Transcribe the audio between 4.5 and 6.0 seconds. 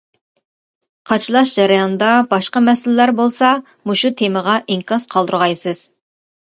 ئىنكاس قالدۇرغايسىز.